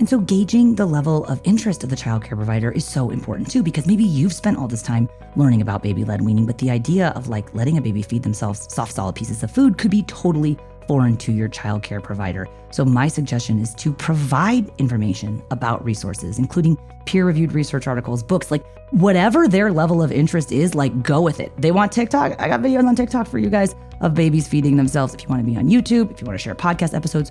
And 0.00 0.08
so 0.08 0.18
gauging 0.18 0.74
the 0.74 0.86
level 0.86 1.26
of 1.26 1.42
interest 1.44 1.84
of 1.84 1.90
the 1.90 1.96
childcare 1.96 2.28
provider 2.30 2.72
is 2.72 2.86
so 2.86 3.10
important 3.10 3.50
too, 3.50 3.62
because 3.62 3.86
maybe 3.86 4.02
you've 4.02 4.32
spent 4.32 4.56
all 4.56 4.66
this 4.66 4.80
time 4.80 5.10
learning 5.36 5.60
about 5.60 5.82
baby 5.82 6.06
led 6.06 6.22
weaning, 6.22 6.46
but 6.46 6.56
the 6.56 6.70
idea 6.70 7.08
of 7.08 7.28
like 7.28 7.54
letting 7.54 7.76
a 7.76 7.82
baby 7.82 8.00
feed 8.00 8.22
themselves 8.22 8.66
soft, 8.72 8.94
solid 8.94 9.14
pieces 9.14 9.42
of 9.42 9.50
food 9.50 9.76
could 9.76 9.90
be 9.90 10.02
totally 10.04 10.56
foreign 10.88 11.18
to 11.18 11.32
your 11.32 11.50
childcare 11.50 12.02
provider. 12.02 12.48
So 12.70 12.82
my 12.84 13.08
suggestion 13.08 13.60
is 13.60 13.74
to 13.74 13.92
provide 13.92 14.72
information 14.78 15.42
about 15.50 15.84
resources, 15.84 16.38
including 16.38 16.78
peer-reviewed 17.04 17.52
research 17.52 17.86
articles, 17.86 18.22
books, 18.22 18.50
like 18.50 18.64
whatever 18.92 19.48
their 19.48 19.70
level 19.70 20.02
of 20.02 20.10
interest 20.10 20.50
is, 20.50 20.74
like 20.74 21.02
go 21.02 21.20
with 21.20 21.40
it. 21.40 21.52
They 21.60 21.72
want 21.72 21.92
TikTok. 21.92 22.40
I 22.40 22.48
got 22.48 22.60
videos 22.60 22.84
on 22.86 22.96
TikTok 22.96 23.28
for 23.28 23.38
you 23.38 23.50
guys 23.50 23.74
of 24.00 24.14
babies 24.14 24.48
feeding 24.48 24.76
themselves. 24.76 25.12
If 25.12 25.22
you 25.22 25.28
want 25.28 25.44
to 25.44 25.50
be 25.50 25.58
on 25.58 25.68
YouTube, 25.68 26.10
if 26.10 26.22
you 26.22 26.26
want 26.26 26.38
to 26.38 26.42
share 26.42 26.54
podcast 26.54 26.94
episodes, 26.94 27.30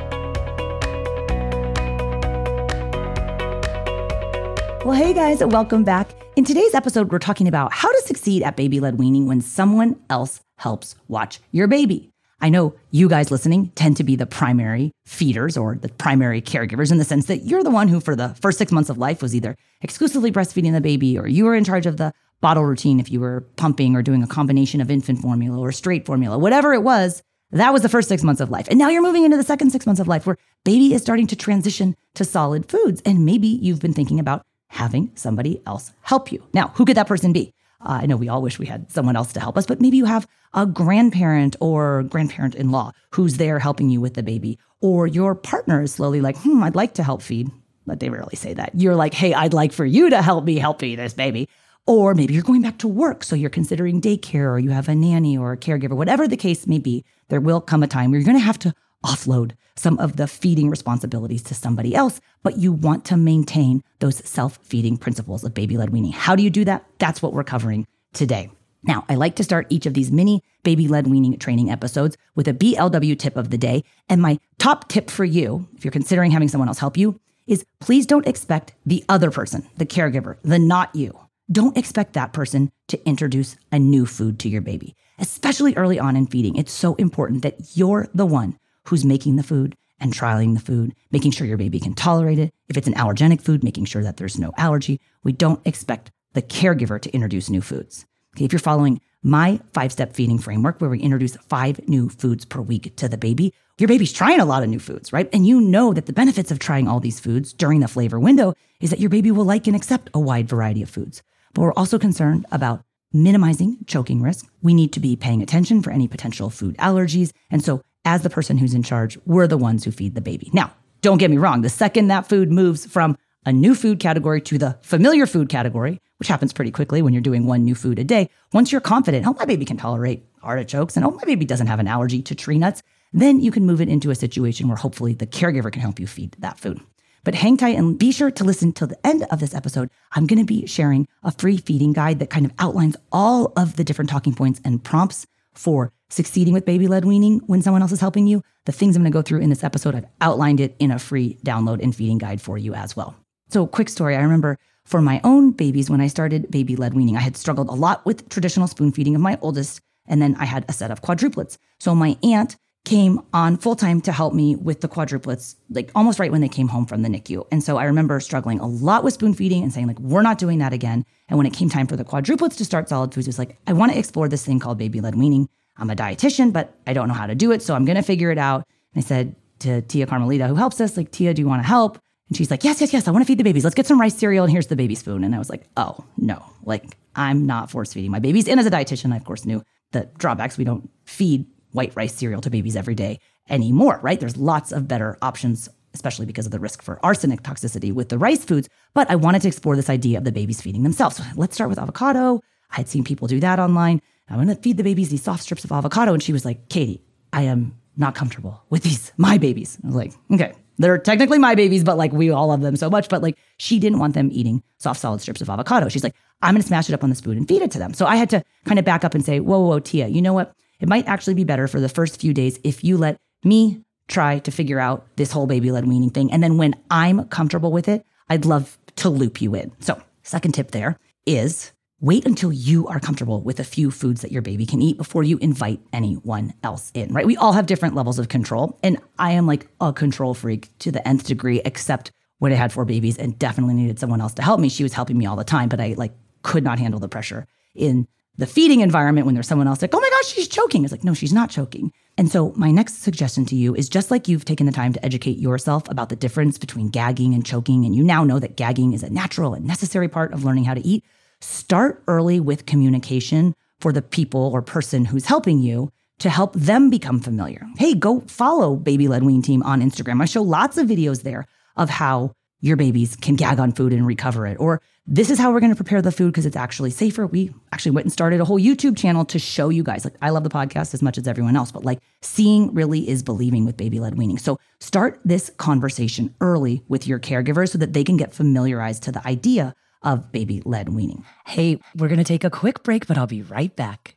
Well, 4.83 4.97
hey 4.97 5.13
guys, 5.13 5.43
welcome 5.43 5.83
back. 5.83 6.09
In 6.35 6.43
today's 6.43 6.73
episode, 6.73 7.11
we're 7.11 7.19
talking 7.19 7.47
about 7.47 7.71
how 7.71 7.91
to 7.91 8.01
succeed 8.07 8.41
at 8.41 8.57
baby 8.57 8.79
led 8.79 8.97
weaning 8.97 9.27
when 9.27 9.39
someone 9.39 10.01
else 10.09 10.41
helps 10.55 10.95
watch 11.07 11.39
your 11.51 11.67
baby. 11.67 12.09
I 12.39 12.49
know 12.49 12.73
you 12.89 13.07
guys 13.07 13.29
listening 13.29 13.69
tend 13.75 13.97
to 13.97 14.03
be 14.03 14.15
the 14.15 14.25
primary 14.25 14.91
feeders 15.05 15.55
or 15.55 15.75
the 15.75 15.89
primary 15.89 16.41
caregivers 16.41 16.91
in 16.91 16.97
the 16.97 17.05
sense 17.05 17.27
that 17.27 17.45
you're 17.45 17.61
the 17.61 17.69
one 17.69 17.89
who, 17.89 17.99
for 17.99 18.15
the 18.15 18.29
first 18.41 18.57
six 18.57 18.71
months 18.71 18.89
of 18.89 18.97
life, 18.97 19.21
was 19.21 19.35
either 19.35 19.55
exclusively 19.81 20.31
breastfeeding 20.31 20.71
the 20.71 20.81
baby 20.81 21.15
or 21.15 21.27
you 21.27 21.45
were 21.45 21.53
in 21.53 21.63
charge 21.63 21.85
of 21.85 21.97
the 21.97 22.11
bottle 22.41 22.65
routine 22.65 22.99
if 22.99 23.11
you 23.11 23.19
were 23.19 23.41
pumping 23.57 23.95
or 23.95 24.01
doing 24.01 24.23
a 24.23 24.27
combination 24.27 24.81
of 24.81 24.89
infant 24.89 25.19
formula 25.19 25.59
or 25.59 25.71
straight 25.71 26.07
formula, 26.07 26.39
whatever 26.39 26.73
it 26.73 26.81
was. 26.81 27.21
That 27.51 27.71
was 27.71 27.83
the 27.83 27.89
first 27.89 28.09
six 28.09 28.23
months 28.23 28.41
of 28.41 28.49
life. 28.49 28.67
And 28.67 28.79
now 28.79 28.89
you're 28.89 29.03
moving 29.03 29.25
into 29.25 29.37
the 29.37 29.43
second 29.43 29.69
six 29.69 29.85
months 29.85 30.01
of 30.01 30.07
life 30.07 30.25
where 30.25 30.37
baby 30.63 30.95
is 30.95 31.03
starting 31.03 31.27
to 31.27 31.35
transition 31.35 31.95
to 32.15 32.25
solid 32.25 32.67
foods. 32.67 32.99
And 33.05 33.25
maybe 33.25 33.47
you've 33.47 33.81
been 33.81 33.93
thinking 33.93 34.19
about 34.19 34.41
having 34.71 35.11
somebody 35.15 35.61
else 35.67 35.91
help 36.01 36.31
you. 36.31 36.43
Now, 36.53 36.69
who 36.75 36.85
could 36.85 36.97
that 36.97 37.07
person 37.07 37.33
be? 37.33 37.53
Uh, 37.81 37.99
I 38.01 38.05
know 38.05 38.15
we 38.15 38.29
all 38.29 38.41
wish 38.41 38.57
we 38.57 38.67
had 38.67 38.91
someone 38.91 39.15
else 39.15 39.33
to 39.33 39.39
help 39.39 39.57
us, 39.57 39.65
but 39.65 39.81
maybe 39.81 39.97
you 39.97 40.05
have 40.05 40.27
a 40.53 40.65
grandparent 40.65 41.55
or 41.59 42.03
grandparent 42.03 42.55
in 42.55 42.71
law 42.71 42.91
who's 43.11 43.37
there 43.37 43.59
helping 43.59 43.89
you 43.89 43.99
with 43.99 44.13
the 44.13 44.23
baby, 44.23 44.57
or 44.79 45.07
your 45.07 45.35
partner 45.35 45.81
is 45.81 45.93
slowly 45.93 46.21
like, 46.21 46.37
hmm, 46.37 46.63
I'd 46.63 46.75
like 46.75 46.93
to 46.95 47.03
help 47.03 47.21
feed. 47.21 47.49
But 47.85 47.99
they 47.99 48.09
rarely 48.09 48.35
say 48.35 48.53
that. 48.53 48.71
You're 48.75 48.95
like, 48.95 49.13
hey, 49.13 49.33
I'd 49.33 49.53
like 49.53 49.73
for 49.73 49.85
you 49.85 50.09
to 50.09 50.21
help 50.21 50.45
me 50.45 50.57
help 50.57 50.79
feed 50.79 50.99
this 50.99 51.13
baby. 51.13 51.49
Or 51.87 52.13
maybe 52.13 52.33
you're 52.33 52.43
going 52.43 52.61
back 52.61 52.77
to 52.79 52.87
work, 52.87 53.23
so 53.23 53.35
you're 53.35 53.49
considering 53.49 54.01
daycare, 54.01 54.51
or 54.51 54.59
you 54.59 54.69
have 54.69 54.87
a 54.87 54.95
nanny 54.95 55.37
or 55.37 55.51
a 55.51 55.57
caregiver, 55.57 55.93
whatever 55.97 56.27
the 56.27 56.37
case 56.37 56.67
may 56.67 56.77
be. 56.77 57.03
There 57.29 57.41
will 57.41 57.59
come 57.59 57.81
a 57.81 57.87
time 57.87 58.11
where 58.11 58.19
you're 58.19 58.25
going 58.25 58.37
to 58.37 58.43
have 58.45 58.59
to 58.59 58.75
offload 59.03 59.53
some 59.81 59.97
of 59.97 60.15
the 60.15 60.27
feeding 60.27 60.69
responsibilities 60.69 61.41
to 61.43 61.55
somebody 61.55 61.95
else, 61.95 62.21
but 62.43 62.57
you 62.57 62.71
want 62.71 63.03
to 63.05 63.17
maintain 63.17 63.83
those 63.99 64.17
self 64.27 64.57
feeding 64.57 64.97
principles 64.97 65.43
of 65.43 65.53
baby 65.53 65.75
led 65.77 65.89
weaning. 65.89 66.11
How 66.11 66.35
do 66.35 66.43
you 66.43 66.49
do 66.49 66.63
that? 66.65 66.85
That's 66.99 67.21
what 67.21 67.33
we're 67.33 67.43
covering 67.43 67.87
today. 68.13 68.51
Now, 68.83 69.05
I 69.09 69.15
like 69.15 69.35
to 69.35 69.43
start 69.43 69.67
each 69.69 69.85
of 69.85 69.93
these 69.93 70.11
mini 70.11 70.43
baby 70.63 70.87
led 70.87 71.07
weaning 71.07 71.37
training 71.37 71.71
episodes 71.71 72.17
with 72.35 72.47
a 72.47 72.53
BLW 72.53 73.17
tip 73.17 73.35
of 73.35 73.49
the 73.49 73.57
day. 73.57 73.83
And 74.07 74.21
my 74.21 74.39
top 74.59 74.87
tip 74.87 75.09
for 75.09 75.25
you, 75.25 75.67
if 75.75 75.83
you're 75.83 75.91
considering 75.91 76.31
having 76.31 76.47
someone 76.47 76.67
else 76.67 76.79
help 76.79 76.97
you, 76.97 77.19
is 77.47 77.65
please 77.79 78.05
don't 78.05 78.27
expect 78.27 78.73
the 78.85 79.03
other 79.09 79.31
person, 79.31 79.67
the 79.77 79.85
caregiver, 79.85 80.37
the 80.43 80.59
not 80.59 80.95
you. 80.95 81.17
Don't 81.51 81.77
expect 81.77 82.13
that 82.13 82.33
person 82.33 82.71
to 82.87 83.03
introduce 83.07 83.57
a 83.71 83.79
new 83.79 84.05
food 84.05 84.39
to 84.39 84.49
your 84.49 84.61
baby, 84.61 84.95
especially 85.19 85.75
early 85.75 85.99
on 85.99 86.15
in 86.15 86.27
feeding. 86.27 86.55
It's 86.55 86.71
so 86.71 86.95
important 86.95 87.41
that 87.41 87.75
you're 87.75 88.07
the 88.13 88.25
one 88.25 88.57
who's 88.85 89.05
making 89.05 89.35
the 89.35 89.43
food 89.43 89.75
and 90.01 90.13
trialing 90.13 90.53
the 90.53 90.59
food, 90.59 90.93
making 91.11 91.31
sure 91.31 91.47
your 91.47 91.57
baby 91.57 91.79
can 91.79 91.93
tolerate 91.93 92.39
it. 92.39 92.53
If 92.67 92.75
it's 92.75 92.87
an 92.87 92.95
allergenic 92.95 93.41
food, 93.41 93.63
making 93.63 93.85
sure 93.85 94.03
that 94.03 94.17
there's 94.17 94.39
no 94.39 94.51
allergy. 94.57 94.99
We 95.23 95.31
don't 95.31 95.65
expect 95.65 96.11
the 96.33 96.41
caregiver 96.41 96.99
to 96.99 97.13
introduce 97.13 97.49
new 97.49 97.61
foods. 97.61 98.05
Okay, 98.35 98.45
if 98.45 98.51
you're 98.51 98.59
following 98.59 98.99
my 99.23 99.59
five 99.73 99.91
step 99.91 100.13
feeding 100.13 100.39
framework, 100.39 100.81
where 100.81 100.89
we 100.89 100.99
introduce 100.99 101.35
five 101.35 101.87
new 101.87 102.09
foods 102.09 102.43
per 102.45 102.61
week 102.61 102.95
to 102.95 103.07
the 103.07 103.17
baby, 103.17 103.53
your 103.77 103.87
baby's 103.87 104.13
trying 104.13 104.39
a 104.39 104.45
lot 104.45 104.63
of 104.63 104.69
new 104.69 104.79
foods, 104.79 105.13
right? 105.13 105.29
And 105.33 105.45
you 105.45 105.61
know 105.61 105.93
that 105.93 106.05
the 106.05 106.13
benefits 106.13 106.51
of 106.51 106.59
trying 106.59 106.87
all 106.87 106.99
these 106.99 107.19
foods 107.19 107.53
during 107.53 107.79
the 107.79 107.87
flavor 107.87 108.19
window 108.19 108.53
is 108.79 108.89
that 108.89 108.99
your 108.99 109.09
baby 109.09 109.31
will 109.31 109.45
like 109.45 109.67
and 109.67 109.75
accept 109.75 110.09
a 110.13 110.19
wide 110.19 110.49
variety 110.49 110.81
of 110.81 110.89
foods. 110.89 111.21
But 111.53 111.61
we're 111.61 111.73
also 111.73 111.99
concerned 111.99 112.45
about 112.51 112.83
minimizing 113.13 113.77
choking 113.87 114.21
risk. 114.21 114.47
We 114.61 114.73
need 114.73 114.93
to 114.93 114.99
be 114.99 115.15
paying 115.15 115.41
attention 115.41 115.81
for 115.81 115.91
any 115.91 116.07
potential 116.07 116.49
food 116.49 116.77
allergies. 116.77 117.31
And 117.49 117.63
so 117.63 117.81
as 118.05 118.23
the 118.23 118.29
person 118.29 118.57
who's 118.57 118.73
in 118.73 118.83
charge, 118.83 119.17
we're 119.25 119.47
the 119.47 119.57
ones 119.57 119.83
who 119.83 119.91
feed 119.91 120.15
the 120.15 120.21
baby. 120.21 120.49
Now, 120.53 120.73
don't 121.01 121.17
get 121.17 121.31
me 121.31 121.37
wrong. 121.37 121.61
The 121.61 121.69
second 121.69 122.07
that 122.07 122.27
food 122.27 122.51
moves 122.51 122.85
from 122.85 123.17
a 123.45 123.51
new 123.51 123.73
food 123.73 123.99
category 123.99 124.41
to 124.41 124.57
the 124.57 124.77
familiar 124.81 125.25
food 125.25 125.49
category, 125.49 125.99
which 126.17 126.27
happens 126.27 126.53
pretty 126.53 126.71
quickly 126.71 127.01
when 127.01 127.13
you're 127.13 127.21
doing 127.21 127.45
one 127.45 127.63
new 127.63 127.73
food 127.73 127.97
a 127.97 128.03
day, 128.03 128.29
once 128.53 128.71
you're 128.71 128.81
confident, 128.81 129.25
oh, 129.25 129.33
my 129.33 129.45
baby 129.45 129.65
can 129.65 129.77
tolerate 129.77 130.23
artichokes, 130.43 130.95
and 130.95 131.05
oh, 131.05 131.11
my 131.11 131.23
baby 131.23 131.45
doesn't 131.45 131.67
have 131.67 131.79
an 131.79 131.87
allergy 131.87 132.21
to 132.21 132.35
tree 132.35 132.59
nuts, 132.59 132.83
then 133.13 133.39
you 133.39 133.51
can 133.51 133.65
move 133.65 133.81
it 133.81 133.89
into 133.89 134.11
a 134.11 134.15
situation 134.15 134.67
where 134.67 134.77
hopefully 134.77 135.13
the 135.13 135.27
caregiver 135.27 135.71
can 135.71 135.81
help 135.81 135.99
you 135.99 136.07
feed 136.07 136.35
that 136.39 136.59
food. 136.59 136.79
But 137.23 137.35
hang 137.35 137.57
tight 137.57 137.77
and 137.77 137.99
be 137.99 138.11
sure 138.11 138.31
to 138.31 138.43
listen 138.43 138.71
till 138.71 138.87
the 138.87 139.05
end 139.05 139.25
of 139.29 139.39
this 139.39 139.53
episode. 139.53 139.89
I'm 140.13 140.25
going 140.25 140.39
to 140.39 140.45
be 140.45 140.65
sharing 140.65 141.07
a 141.23 141.31
free 141.31 141.57
feeding 141.57 141.93
guide 141.93 142.19
that 142.19 142.31
kind 142.31 142.45
of 142.45 142.51
outlines 142.57 142.95
all 143.11 143.53
of 143.55 143.75
the 143.75 143.83
different 143.83 144.09
talking 144.09 144.33
points 144.33 144.59
and 144.65 144.83
prompts 144.83 145.27
for 145.53 145.93
succeeding 146.11 146.53
with 146.53 146.65
baby 146.65 146.87
led 146.87 147.05
weaning 147.05 147.39
when 147.47 147.61
someone 147.61 147.81
else 147.81 147.91
is 147.91 147.99
helping 147.99 148.27
you. 148.27 148.43
The 148.65 148.71
things 148.71 148.95
I'm 148.95 149.01
going 149.01 149.11
to 149.11 149.17
go 149.17 149.21
through 149.21 149.39
in 149.39 149.49
this 149.49 149.63
episode, 149.63 149.95
I've 149.95 150.07
outlined 150.19 150.59
it 150.59 150.75
in 150.79 150.91
a 150.91 150.99
free 150.99 151.37
download 151.45 151.81
and 151.81 151.95
feeding 151.95 152.17
guide 152.17 152.41
for 152.41 152.57
you 152.57 152.73
as 152.73 152.95
well. 152.95 153.15
So, 153.49 153.67
quick 153.67 153.89
story 153.89 154.15
I 154.15 154.21
remember 154.21 154.57
for 154.85 155.01
my 155.01 155.21
own 155.23 155.51
babies 155.51 155.89
when 155.89 156.01
I 156.01 156.07
started 156.07 156.49
baby 156.51 156.75
led 156.75 156.93
weaning, 156.93 157.17
I 157.17 157.21
had 157.21 157.37
struggled 157.37 157.69
a 157.69 157.73
lot 157.73 158.05
with 158.05 158.29
traditional 158.29 158.67
spoon 158.67 158.91
feeding 158.91 159.15
of 159.15 159.21
my 159.21 159.37
oldest, 159.41 159.81
and 160.07 160.21
then 160.21 160.35
I 160.39 160.45
had 160.45 160.65
a 160.67 160.73
set 160.73 160.91
of 160.91 161.01
quadruplets. 161.01 161.57
So, 161.79 161.95
my 161.95 162.17
aunt 162.23 162.55
came 162.83 163.21
on 163.31 163.57
full 163.57 163.75
time 163.75 164.01
to 164.01 164.11
help 164.11 164.33
me 164.33 164.55
with 164.55 164.81
the 164.81 164.87
quadruplets, 164.87 165.55
like 165.69 165.91
almost 165.93 166.19
right 166.19 166.31
when 166.31 166.41
they 166.41 166.49
came 166.49 166.67
home 166.67 166.85
from 166.85 167.03
the 167.03 167.09
NICU. 167.09 167.45
And 167.51 167.63
so 167.63 167.77
I 167.77 167.85
remember 167.85 168.19
struggling 168.19 168.59
a 168.59 168.65
lot 168.65 169.03
with 169.03 169.13
spoon 169.13 169.33
feeding 169.33 169.61
and 169.61 169.71
saying, 169.71 169.87
like, 169.87 169.99
we're 169.99 170.23
not 170.23 170.39
doing 170.39 170.57
that 170.59 170.73
again. 170.73 171.05
And 171.29 171.37
when 171.37 171.45
it 171.45 171.53
came 171.53 171.69
time 171.69 171.85
for 171.85 171.95
the 171.95 172.03
quadruplets 172.03 172.57
to 172.57 172.65
start 172.65 172.89
solid 172.89 173.13
foods, 173.13 173.27
it 173.27 173.29
was 173.29 173.39
like, 173.39 173.57
I 173.67 173.73
want 173.73 173.91
to 173.91 173.99
explore 173.99 174.27
this 174.27 174.43
thing 174.43 174.59
called 174.59 174.79
baby 174.79 174.99
led 174.99 175.15
weaning. 175.15 175.47
I'm 175.81 175.89
a 175.89 175.95
dietitian, 175.95 176.53
but 176.53 176.75
I 176.85 176.93
don't 176.93 177.07
know 177.07 177.13
how 177.13 177.25
to 177.25 177.35
do 177.35 177.51
it. 177.51 177.61
So 177.61 177.73
I'm 177.73 177.85
going 177.85 177.97
to 177.97 178.03
figure 178.03 178.31
it 178.31 178.37
out. 178.37 178.65
And 178.93 179.03
I 179.03 179.07
said 179.07 179.35
to 179.59 179.81
Tia 179.81 180.05
Carmelita, 180.05 180.47
who 180.47 180.55
helps 180.55 180.79
us, 180.79 180.95
like, 180.95 181.11
Tia, 181.11 181.33
do 181.33 181.41
you 181.41 181.47
want 181.47 181.61
to 181.61 181.67
help? 181.67 181.97
And 182.29 182.37
she's 182.37 182.51
like, 182.51 182.63
yes, 182.63 182.79
yes, 182.79 182.93
yes, 182.93 183.07
I 183.07 183.11
want 183.11 183.23
to 183.23 183.27
feed 183.27 183.39
the 183.39 183.43
babies. 183.43 183.63
Let's 183.63 183.75
get 183.75 183.87
some 183.87 183.99
rice 183.99 184.15
cereal 184.15 184.45
and 184.45 184.51
here's 184.51 184.67
the 184.67 184.75
baby 184.75 184.95
spoon. 184.95 185.23
And 185.23 185.35
I 185.35 185.39
was 185.39 185.49
like, 185.49 185.67
oh, 185.75 186.05
no, 186.17 186.41
like, 186.63 186.95
I'm 187.15 187.45
not 187.45 187.69
force 187.69 187.93
feeding 187.93 188.11
my 188.11 188.19
babies. 188.19 188.47
And 188.47 188.59
as 188.59 188.65
a 188.65 188.71
dietitian, 188.71 189.11
I, 189.11 189.17
of 189.17 189.25
course, 189.25 189.43
knew 189.43 189.63
the 189.91 190.07
drawbacks. 190.17 190.57
We 190.57 190.63
don't 190.63 190.89
feed 191.03 191.45
white 191.71 191.93
rice 191.95 192.13
cereal 192.13 192.41
to 192.41 192.49
babies 192.49 192.75
every 192.75 192.95
day 192.95 193.19
anymore, 193.49 193.99
right? 194.01 194.19
There's 194.19 194.37
lots 194.37 194.71
of 194.71 194.87
better 194.87 195.17
options, 195.21 195.67
especially 195.93 196.25
because 196.25 196.45
of 196.45 196.51
the 196.51 196.59
risk 196.59 196.81
for 196.81 197.03
arsenic 197.03 197.41
toxicity 197.41 197.91
with 197.91 198.09
the 198.09 198.17
rice 198.17 198.45
foods. 198.45 198.69
But 198.93 199.09
I 199.09 199.15
wanted 199.15 199.41
to 199.41 199.47
explore 199.47 199.75
this 199.75 199.89
idea 199.89 200.17
of 200.17 200.23
the 200.23 200.31
babies 200.31 200.61
feeding 200.61 200.83
themselves. 200.83 201.17
So 201.17 201.23
let's 201.35 201.55
start 201.55 201.69
with 201.69 201.79
avocado. 201.79 202.39
I 202.71 202.77
had 202.77 202.87
seen 202.87 203.03
people 203.03 203.27
do 203.27 203.39
that 203.41 203.59
online. 203.59 204.01
I'm 204.31 204.47
to 204.47 204.55
feed 204.55 204.77
the 204.77 204.83
babies 204.83 205.09
these 205.09 205.23
soft 205.23 205.43
strips 205.43 205.63
of 205.63 205.71
avocado. 205.71 206.13
And 206.13 206.23
she 206.23 206.33
was 206.33 206.45
like, 206.45 206.69
Katie, 206.69 207.01
I 207.33 207.43
am 207.43 207.77
not 207.97 208.15
comfortable 208.15 208.63
with 208.69 208.83
these, 208.83 209.11
my 209.17 209.37
babies. 209.37 209.77
I 209.83 209.87
was 209.87 209.95
like, 209.95 210.13
okay, 210.31 210.53
they're 210.77 210.97
technically 210.97 211.37
my 211.37 211.55
babies, 211.55 211.83
but 211.83 211.97
like 211.97 212.11
we 212.11 212.31
all 212.31 212.47
love 212.47 212.61
them 212.61 212.75
so 212.75 212.89
much. 212.89 213.09
But 213.09 213.21
like 213.21 213.37
she 213.57 213.79
didn't 213.79 213.99
want 213.99 214.13
them 214.13 214.29
eating 214.31 214.63
soft 214.77 214.99
solid 214.99 215.21
strips 215.21 215.41
of 215.41 215.49
avocado. 215.49 215.89
She's 215.89 216.03
like, 216.03 216.15
I'm 216.41 216.53
going 216.53 216.61
to 216.61 216.67
smash 216.67 216.89
it 216.89 216.93
up 216.93 217.03
on 217.03 217.09
the 217.09 217.15
spoon 217.15 217.37
and 217.37 217.47
feed 217.47 217.61
it 217.61 217.71
to 217.71 217.79
them. 217.79 217.93
So 217.93 218.05
I 218.05 218.15
had 218.15 218.29
to 218.31 218.43
kind 218.65 218.79
of 218.79 218.85
back 218.85 219.03
up 219.03 219.13
and 219.13 219.23
say, 219.23 219.39
whoa, 219.39 219.59
whoa, 219.59 219.67
whoa, 219.67 219.79
Tia, 219.79 220.07
you 220.07 220.21
know 220.21 220.33
what? 220.33 220.53
It 220.79 220.89
might 220.89 221.07
actually 221.07 221.35
be 221.35 221.43
better 221.43 221.67
for 221.67 221.79
the 221.79 221.89
first 221.89 222.19
few 222.19 222.33
days 222.33 222.59
if 222.63 222.83
you 222.83 222.97
let 222.97 223.17
me 223.43 223.83
try 224.07 224.39
to 224.39 224.51
figure 224.51 224.79
out 224.79 225.05
this 225.15 225.31
whole 225.31 225.47
baby 225.47 225.71
led 225.71 225.87
weaning 225.87 226.09
thing. 226.09 226.31
And 226.31 226.41
then 226.41 226.57
when 226.57 226.75
I'm 226.89 227.25
comfortable 227.25 227.71
with 227.71 227.87
it, 227.87 228.05
I'd 228.29 228.45
love 228.45 228.77
to 228.97 229.09
loop 229.09 229.41
you 229.41 229.55
in. 229.55 229.71
So, 229.79 230.01
second 230.23 230.53
tip 230.53 230.71
there 230.71 230.97
is 231.25 231.71
wait 232.01 232.25
until 232.25 232.51
you 232.51 232.87
are 232.87 232.99
comfortable 232.99 233.41
with 233.41 233.59
a 233.59 233.63
few 233.63 233.91
foods 233.91 234.21
that 234.21 234.31
your 234.31 234.41
baby 234.41 234.65
can 234.65 234.81
eat 234.81 234.97
before 234.97 235.23
you 235.23 235.37
invite 235.37 235.79
anyone 235.93 236.51
else 236.63 236.91
in, 236.95 237.13
right? 237.13 237.27
We 237.27 237.37
all 237.37 237.53
have 237.53 237.67
different 237.67 237.93
levels 237.93 238.17
of 238.17 238.27
control. 238.27 238.79
And 238.83 238.97
I 239.19 239.31
am 239.31 239.45
like 239.45 239.67
a 239.79 239.93
control 239.93 240.33
freak 240.33 240.77
to 240.79 240.91
the 240.91 241.07
nth 241.07 241.27
degree, 241.27 241.61
except 241.63 242.11
when 242.39 242.51
I 242.51 242.55
had 242.55 242.73
four 242.73 242.85
babies 242.85 243.17
and 243.17 243.37
definitely 243.37 243.75
needed 243.75 243.99
someone 243.99 244.19
else 244.19 244.33
to 244.33 244.41
help 244.41 244.59
me. 244.59 244.67
She 244.67 244.83
was 244.83 244.93
helping 244.93 245.17
me 245.17 245.27
all 245.27 245.35
the 245.35 245.43
time, 245.43 245.69
but 245.69 245.79
I 245.79 245.93
like 245.95 246.13
could 246.41 246.63
not 246.63 246.79
handle 246.79 246.99
the 246.99 247.07
pressure 247.07 247.45
in 247.75 248.07
the 248.37 248.47
feeding 248.47 248.79
environment 248.79 249.27
when 249.27 249.35
there's 249.35 249.47
someone 249.47 249.67
else 249.67 249.83
like, 249.83 249.93
oh 249.93 249.99
my 249.99 250.09
gosh, 250.09 250.33
she's 250.33 250.47
choking. 250.47 250.83
It's 250.83 250.91
like, 250.91 251.03
no, 251.03 251.13
she's 251.13 251.33
not 251.33 251.51
choking. 251.51 251.91
And 252.17 252.31
so, 252.31 252.51
my 252.55 252.71
next 252.71 253.03
suggestion 253.03 253.45
to 253.45 253.55
you 253.55 253.75
is 253.75 253.87
just 253.87 254.09
like 254.09 254.27
you've 254.27 254.45
taken 254.45 254.65
the 254.65 254.71
time 254.71 254.93
to 254.93 255.05
educate 255.05 255.37
yourself 255.37 255.83
about 255.87 256.09
the 256.09 256.15
difference 256.15 256.57
between 256.57 256.89
gagging 256.89 257.33
and 257.33 257.45
choking, 257.45 257.85
and 257.85 257.95
you 257.95 258.03
now 258.03 258.23
know 258.23 258.39
that 258.39 258.57
gagging 258.57 258.93
is 258.93 259.03
a 259.03 259.09
natural 259.09 259.53
and 259.53 259.65
necessary 259.65 260.09
part 260.09 260.33
of 260.33 260.43
learning 260.43 260.65
how 260.65 260.73
to 260.73 260.85
eat, 260.85 261.03
start 261.41 262.03
early 262.07 262.39
with 262.39 262.65
communication 262.65 263.53
for 263.79 263.91
the 263.91 264.01
people 264.01 264.51
or 264.53 264.61
person 264.61 265.05
who's 265.05 265.25
helping 265.25 265.59
you 265.59 265.91
to 266.19 266.29
help 266.29 266.53
them 266.53 266.89
become 266.89 267.19
familiar. 267.19 267.67
Hey, 267.77 267.95
go 267.95 268.21
follow 268.21 268.75
Baby 268.75 269.07
Led 269.07 269.23
Wean 269.23 269.41
Team 269.41 269.63
on 269.63 269.81
Instagram. 269.81 270.21
I 270.21 270.25
show 270.25 270.43
lots 270.43 270.77
of 270.77 270.87
videos 270.87 271.23
there 271.23 271.47
of 271.75 271.89
how 271.89 272.31
your 272.61 272.77
babies 272.77 273.15
can 273.15 273.35
gag 273.35 273.59
on 273.59 273.71
food 273.71 273.91
and 273.91 274.05
recover 274.05 274.45
it, 274.45 274.55
or 274.59 274.81
this 275.07 275.31
is 275.31 275.39
how 275.39 275.51
we're 275.51 275.59
going 275.59 275.71
to 275.71 275.75
prepare 275.75 275.99
the 275.99 276.11
food 276.11 276.31
because 276.31 276.45
it's 276.45 276.55
actually 276.55 276.91
safer. 276.91 277.25
We 277.25 277.51
actually 277.73 277.93
went 277.93 278.05
and 278.05 278.13
started 278.13 278.39
a 278.39 278.45
whole 278.45 278.59
YouTube 278.59 278.95
channel 278.95 279.25
to 279.25 279.39
show 279.39 279.69
you 279.69 279.81
guys. 279.81 280.05
Like, 280.05 280.13
I 280.21 280.29
love 280.29 280.43
the 280.43 280.51
podcast 280.51 280.93
as 280.93 281.01
much 281.01 281.17
as 281.17 281.27
everyone 281.27 281.55
else, 281.55 281.71
but 281.71 281.83
like, 281.83 281.99
seeing 282.21 282.71
really 282.75 283.09
is 283.09 283.23
believing 283.23 283.65
with 283.65 283.77
baby 283.77 283.99
led 283.99 284.15
weaning. 284.15 284.37
So, 284.37 284.59
start 284.79 285.19
this 285.25 285.49
conversation 285.57 286.35
early 286.39 286.83
with 286.87 287.07
your 287.07 287.19
caregivers 287.19 287.69
so 287.69 287.79
that 287.79 287.93
they 287.93 288.03
can 288.03 288.15
get 288.15 288.31
familiarized 288.31 289.01
to 289.03 289.11
the 289.11 289.27
idea 289.27 289.73
of 290.03 290.31
baby 290.31 290.61
led 290.65 290.89
weaning. 290.89 291.23
Hey, 291.45 291.79
we're 291.95 292.07
going 292.07 292.17
to 292.17 292.23
take 292.23 292.43
a 292.43 292.49
quick 292.49 292.83
break, 292.83 293.07
but 293.07 293.17
I'll 293.17 293.27
be 293.27 293.41
right 293.41 293.75
back. 293.75 294.15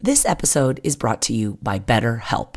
This 0.00 0.24
episode 0.24 0.80
is 0.82 0.96
brought 0.96 1.20
to 1.22 1.34
you 1.34 1.58
by 1.60 1.78
BetterHelp. 1.78 2.56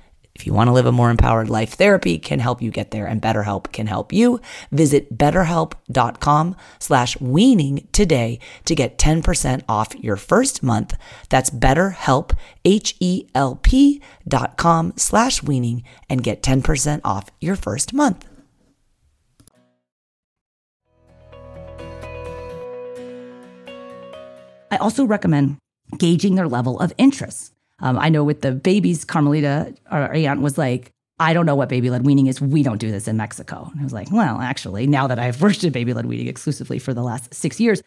if 0.41 0.47
you 0.47 0.53
want 0.53 0.69
to 0.69 0.73
live 0.73 0.87
a 0.87 0.91
more 0.91 1.11
empowered 1.11 1.51
life, 1.51 1.73
therapy 1.73 2.17
can 2.17 2.39
help 2.39 2.63
you 2.63 2.71
get 2.71 2.89
there 2.89 3.05
and 3.05 3.21
BetterHelp 3.21 3.71
can 3.71 3.85
help 3.85 4.11
you. 4.11 4.41
Visit 4.71 5.15
betterhelp.com 5.15 6.55
slash 6.79 7.21
weaning 7.21 7.87
today 7.91 8.39
to 8.65 8.73
get 8.73 8.97
10% 8.97 9.61
off 9.69 9.93
your 9.99 10.15
first 10.15 10.63
month. 10.63 10.97
That's 11.29 11.51
betterhelp, 11.51 12.35
H-E-L-P 12.65 14.01
dot 14.27 14.57
com 14.57 14.93
slash 14.95 15.43
weaning 15.43 15.83
and 16.09 16.23
get 16.23 16.41
10% 16.41 17.01
off 17.03 17.29
your 17.39 17.55
first 17.55 17.93
month. 17.93 18.27
I 24.71 24.77
also 24.77 25.05
recommend 25.05 25.57
gauging 25.99 26.33
their 26.33 26.47
level 26.47 26.79
of 26.79 26.93
interest. 26.97 27.53
Um, 27.81 27.97
I 27.97 28.09
know 28.09 28.23
with 28.23 28.41
the 28.41 28.51
babies, 28.51 29.03
Carmelita, 29.05 29.73
our 29.89 30.13
aunt, 30.13 30.41
was 30.41 30.57
like, 30.57 30.91
I 31.19 31.33
don't 31.33 31.45
know 31.45 31.55
what 31.55 31.69
baby 31.69 31.89
led 31.89 32.05
weaning 32.05 32.27
is. 32.27 32.41
We 32.41 32.63
don't 32.63 32.79
do 32.79 32.91
this 32.91 33.07
in 33.07 33.17
Mexico. 33.17 33.69
And 33.71 33.81
I 33.81 33.83
was 33.83 33.93
like, 33.93 34.11
well, 34.11 34.39
actually, 34.41 34.87
now 34.87 35.07
that 35.07 35.19
I've 35.19 35.41
worked 35.43 35.63
at 35.63 35.73
baby 35.73 35.93
led 35.93 36.05
weaning 36.05 36.27
exclusively 36.27 36.79
for 36.79 36.93
the 36.93 37.03
last 37.03 37.33
six 37.33 37.59
years, 37.59 37.83